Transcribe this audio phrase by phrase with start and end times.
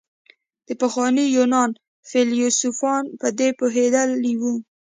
[0.67, 1.69] د پخواني يونان
[2.09, 4.55] فيلسوفان په دې پوهېدلي وو.